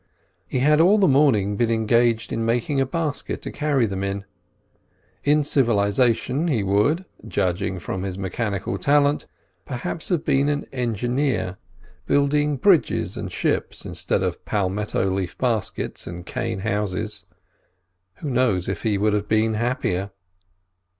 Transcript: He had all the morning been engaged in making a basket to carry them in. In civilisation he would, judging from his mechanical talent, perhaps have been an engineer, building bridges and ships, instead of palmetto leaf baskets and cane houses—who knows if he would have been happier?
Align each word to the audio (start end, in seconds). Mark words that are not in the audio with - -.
He 0.47 0.61
had 0.61 0.81
all 0.81 0.97
the 0.97 1.07
morning 1.07 1.57
been 1.57 1.69
engaged 1.69 2.33
in 2.33 2.43
making 2.43 2.81
a 2.81 2.87
basket 2.87 3.39
to 3.43 3.51
carry 3.51 3.85
them 3.85 4.03
in. 4.03 4.25
In 5.23 5.43
civilisation 5.43 6.47
he 6.47 6.63
would, 6.63 7.05
judging 7.27 7.77
from 7.77 8.01
his 8.01 8.17
mechanical 8.17 8.79
talent, 8.79 9.27
perhaps 9.63 10.09
have 10.09 10.25
been 10.25 10.49
an 10.49 10.65
engineer, 10.73 11.57
building 12.07 12.57
bridges 12.57 13.15
and 13.15 13.31
ships, 13.31 13.85
instead 13.85 14.23
of 14.23 14.43
palmetto 14.43 15.07
leaf 15.07 15.37
baskets 15.37 16.07
and 16.07 16.25
cane 16.25 16.61
houses—who 16.61 18.27
knows 18.27 18.67
if 18.67 18.81
he 18.81 18.97
would 18.97 19.13
have 19.13 19.27
been 19.27 19.53
happier? 19.53 20.09